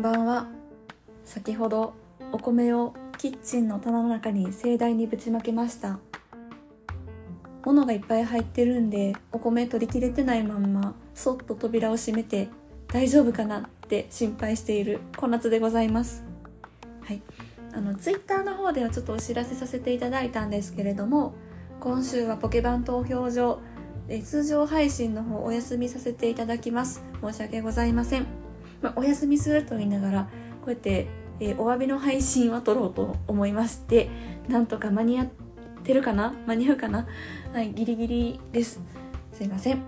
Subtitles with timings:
[0.00, 0.46] んばんは。
[1.26, 1.92] 先ほど
[2.32, 5.98] お米をキッチンの棚の中に盛大にぶちまけました。
[7.66, 12.48] 物がいっぱい入ってるんでお米取りきれてないまんまそっと扉を閉めて
[12.88, 16.24] 大丈夫かなって心配している小夏でございます。
[17.02, 17.20] はい。
[17.74, 21.34] あのツイッターの方ではちょっとお知らせさせていただいたんですけれども
[21.78, 23.60] 今週はポケバン投票所
[24.24, 27.04] 通常配信の方お休みさせていただきます。
[27.22, 28.39] 申し訳ございません、
[28.82, 30.22] まあ、お休みすると言いながら
[30.62, 31.06] こうやって、
[31.40, 34.08] えー、お詫びの配信は撮ろうと思いまして
[34.48, 35.28] なんとか間に合っ
[35.84, 36.34] てるかな？
[36.46, 37.06] 間に合うかな？
[37.52, 38.80] はいギリギリです。
[39.32, 39.82] すいません。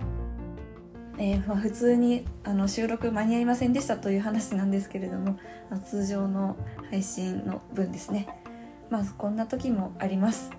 [1.19, 5.39] えー、まあ、普通にあの収録間に合いませんでしたという話なんですけれども、
[5.85, 6.57] 通常の
[6.91, 8.27] 配信の分ですね。
[8.89, 10.51] まあこんな時もあります。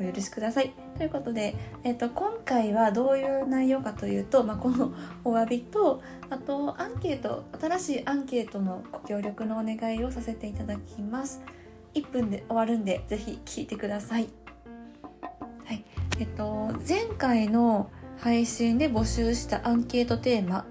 [0.00, 0.72] お許しください。
[0.96, 4.92] ということで、えっと、今回はどういう内容かというと、まあ、この
[5.24, 11.42] お詫びと、あとアンケート、新しいアンケートのご協力のお願いをさせていただきます。
[11.94, 14.28] 1分で終わるんで、ぜひ聞いてください。
[15.64, 15.84] はい。
[16.20, 20.66] えっと、前回の配信で募集したアンケートテーマ、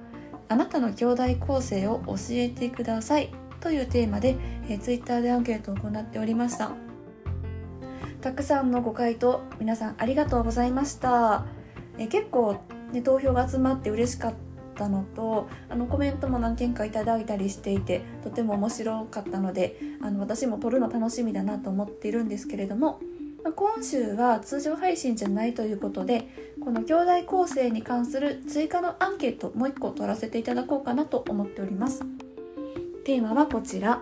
[0.49, 4.37] あなたの兄弟構成を教えてくださいというテーマで、
[4.69, 6.86] えー、Twitter でアンケートを行っておりました。
[8.27, 11.45] たくさんのご回答皆さんありがとうございました。
[11.97, 12.57] え結構、
[12.91, 14.33] ね、投票が集まって嬉しかっ
[14.75, 22.99] たのとあのコメントも何件かいただいたりしていてとても面白かったのであの私も撮るの楽しみだなと思っているんですけれども
[23.55, 26.27] 今週は通常配信じゃないということで
[26.61, 32.03] この兄弟構成に関する追加のアンケートもう一個取らせていただこうかなと思っております。
[33.05, 34.01] テーマはこちら。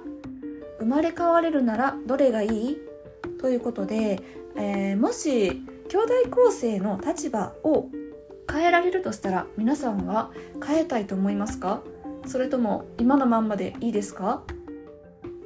[0.79, 2.84] 生まれ変われるならどれがいい？
[3.39, 4.19] ということで、
[4.55, 7.89] えー、もし兄弟構成の立場を
[8.51, 10.31] 変えられるとしたら皆さんは
[10.65, 11.81] 変えたいと思いますか？
[12.25, 14.43] それとも今のまんまでいいですか？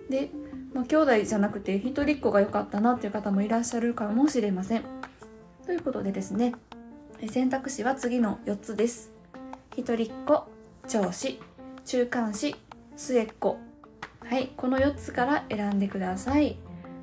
[0.09, 0.31] で、
[0.73, 4.83] まあ、兄弟じゃなくて一人っ子が良かったなっていう方もいらっしゃるかもしれません。
[5.65, 6.53] ということでですね
[7.29, 9.11] 選択肢は次の4つです。
[9.75, 10.45] 一人っ子、
[10.87, 11.39] 長子、
[11.85, 12.55] 中間子、
[12.95, 13.59] 末っ子
[14.21, 16.57] はいこの4つから選んでください。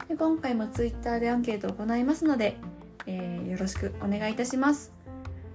[0.08, 2.56] で今回も Twitter でアンケートを行いますので、
[3.06, 4.92] えー、よろしくお願いいたします。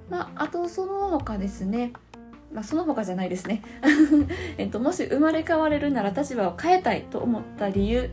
[0.10, 1.94] まあ、あとその他ですね、
[2.54, 3.64] まあ、その他じゃないですね、
[4.58, 8.10] えっと、もし生まれ変われるなら立場を変えたいと思った理由、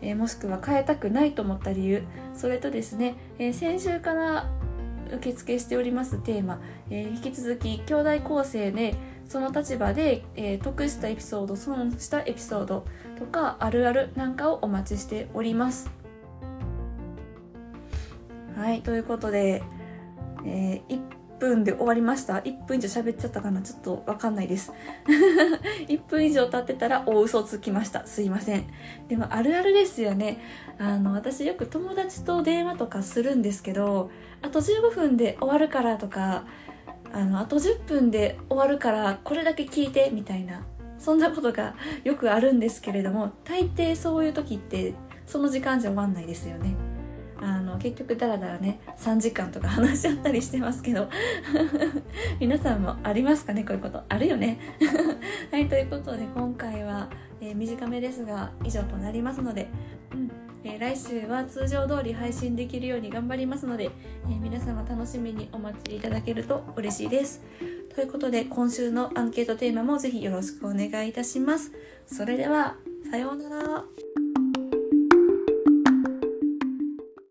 [0.00, 2.04] えー、もしくは変えたくないと思った理由
[2.34, 4.50] それとですね、えー、先週から
[5.12, 8.94] 受付しておりますテーマ、えー、引き続き兄弟構成で
[9.32, 12.84] その立場で、えー、得したエピソード損したエピソード
[13.18, 15.90] とかあるあるなんかをお待ちしております。
[18.54, 19.62] はいということで、
[20.44, 22.40] えー、1分で終わりました。
[22.40, 23.62] 1分以上喋っちゃったかな？
[23.62, 24.70] ちょっとわかんないです。
[25.88, 28.06] 1分以上経ってたら大嘘つきました。
[28.06, 28.66] すいません。
[29.08, 30.42] でもあるあるですよね。
[30.76, 34.10] あの私よく友達と電話とかするんですけど
[34.42, 36.44] あと15分で終わるからとか
[37.12, 40.62] あのあと10分で終わるからこれだけ聞いてみたいな
[40.98, 41.74] そんなことが
[42.04, 44.94] よくあるんですけれども大抵そういう時って
[45.26, 46.74] その時間じゃ終わんないですよね。
[47.42, 51.08] あの結局ダラダラね3時間とか話し合ったりしてますけど
[52.38, 54.58] 皆さんもありますかねこういうことあるよね
[55.50, 57.10] はいということで今回は、
[57.40, 59.68] えー、短めですが以上となりますので、
[60.12, 60.30] うん
[60.64, 63.90] えー、来週は通常通り配信できるように頑張りますので、
[64.26, 67.42] えー、皆様楽しみにお待ちいただけると嬉しいです。
[67.94, 71.72] ということで今週のアンケートテーマもぜひよろしくお願いいたします。
[72.06, 72.76] それでは、
[73.10, 74.21] さようなら。